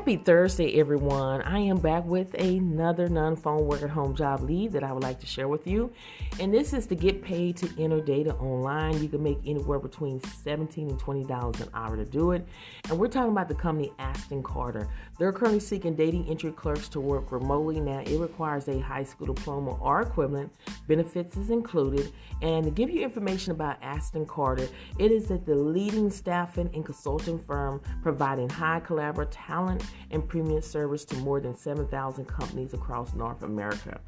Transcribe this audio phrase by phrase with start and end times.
[0.00, 1.42] Happy Thursday, everyone.
[1.42, 5.02] I am back with another non phone work at home job lead that I would
[5.02, 5.92] like to share with you.
[6.40, 9.02] And this is to get paid to enter data online.
[9.02, 12.48] You can make anywhere between 17 and $20 an hour to do it.
[12.88, 14.88] And we're talking about the company Aston Carter.
[15.18, 17.78] They're currently seeking data entry clerks to work remotely.
[17.78, 20.50] Now, it requires a high school diploma or equivalent.
[20.88, 22.10] Benefits is included.
[22.40, 24.66] And to give you information about Aston Carter,
[24.98, 30.62] it is at the leading staffing and consulting firm providing high collaborative talent and premium
[30.62, 34.00] service to more than 7,000 companies across North America.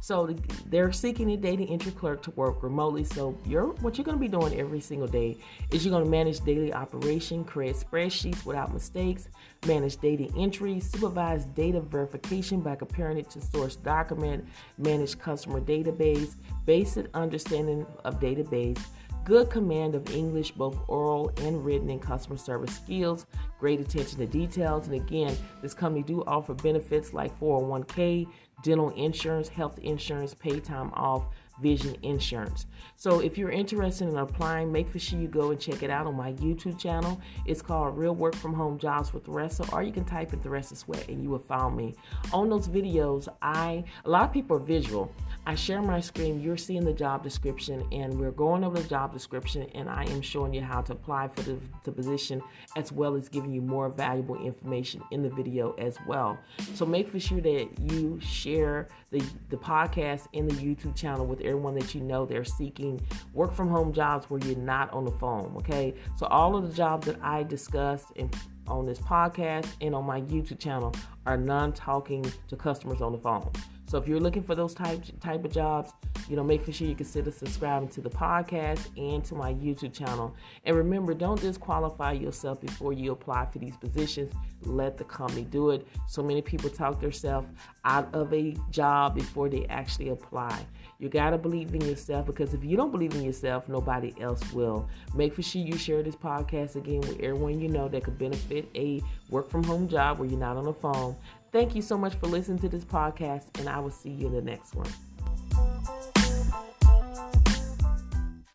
[0.00, 0.34] So
[0.66, 3.04] they're seeking a data entry clerk to work remotely.
[3.04, 5.36] So you're, what you're going to be doing every single day
[5.70, 9.28] is you're going to manage daily operation, create spreadsheets without mistakes,
[9.66, 14.46] manage data entry, supervise data verification by comparing it to source document,
[14.78, 16.34] manage customer database,
[16.66, 18.80] basic understanding of database,
[19.28, 23.26] good command of English, both oral and written, and customer service skills,
[23.60, 24.86] great attention to details.
[24.86, 28.26] And again, this company do offer benefits like 401k,
[28.62, 31.26] dental insurance, health insurance, pay time off,
[31.60, 32.66] vision insurance.
[32.96, 36.06] So if you're interested in applying, make for sure you go and check it out
[36.06, 37.20] on my YouTube channel.
[37.46, 40.76] It's called Real Work From Home Jobs with Theresa, or you can type in Theresa
[40.76, 41.94] Sweat and you will find me.
[42.32, 45.12] On those videos, I a lot of people are visual.
[45.48, 49.14] I share my screen, you're seeing the job description, and we're going over the job
[49.14, 52.42] description, and I am showing you how to apply for the, the position
[52.76, 56.38] as well as giving you more valuable information in the video as well.
[56.74, 61.40] So make for sure that you share the, the podcast and the YouTube channel with
[61.40, 63.00] everyone that you know they're seeking
[63.32, 65.54] work from home jobs where you're not on the phone.
[65.56, 68.30] Okay, so all of the jobs that I discuss in,
[68.68, 70.94] on this podcast and on my YouTube channel
[71.26, 73.50] are non talking to customers on the phone.
[73.88, 75.92] So if you're looking for those type type of jobs,
[76.28, 80.34] you know, make sure you consider subscribing to the podcast and to my YouTube channel.
[80.64, 84.30] And remember, don't disqualify yourself before you apply for these positions.
[84.62, 85.88] Let the company do it.
[86.06, 87.48] So many people talk themselves
[87.86, 90.66] out of a job before they actually apply.
[90.98, 94.86] You gotta believe in yourself because if you don't believe in yourself, nobody else will.
[95.14, 99.02] Make sure you share this podcast again with everyone you know that could benefit a
[99.30, 101.16] work from home job where you're not on the phone.
[101.52, 104.34] Thank you so much for listening to this podcast, and I will see you in
[104.34, 104.90] the next one.